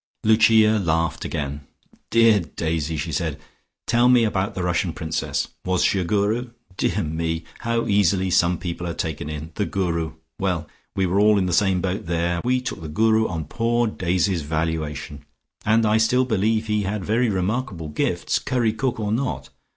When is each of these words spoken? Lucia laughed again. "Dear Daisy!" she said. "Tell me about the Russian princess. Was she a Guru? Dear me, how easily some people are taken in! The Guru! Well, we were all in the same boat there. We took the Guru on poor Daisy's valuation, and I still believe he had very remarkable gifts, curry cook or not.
Lucia 0.23 0.79
laughed 0.83 1.23
again. 1.25 1.61
"Dear 2.09 2.39
Daisy!" 2.39 2.97
she 2.97 3.11
said. 3.11 3.39
"Tell 3.85 4.09
me 4.09 4.23
about 4.23 4.55
the 4.55 4.63
Russian 4.63 4.93
princess. 4.93 5.49
Was 5.63 5.83
she 5.83 5.99
a 5.99 6.03
Guru? 6.03 6.49
Dear 6.75 7.03
me, 7.03 7.43
how 7.59 7.85
easily 7.85 8.31
some 8.31 8.57
people 8.57 8.87
are 8.87 8.95
taken 8.95 9.29
in! 9.29 9.51
The 9.53 9.67
Guru! 9.67 10.13
Well, 10.39 10.67
we 10.95 11.05
were 11.05 11.19
all 11.19 11.37
in 11.37 11.45
the 11.45 11.53
same 11.53 11.81
boat 11.81 12.07
there. 12.07 12.41
We 12.43 12.61
took 12.61 12.81
the 12.81 12.87
Guru 12.87 13.27
on 13.27 13.45
poor 13.45 13.85
Daisy's 13.85 14.41
valuation, 14.41 15.23
and 15.67 15.85
I 15.85 15.97
still 15.97 16.25
believe 16.25 16.65
he 16.65 16.81
had 16.81 17.05
very 17.05 17.29
remarkable 17.29 17.89
gifts, 17.89 18.39
curry 18.39 18.73
cook 18.73 18.99
or 18.99 19.11
not. 19.11 19.49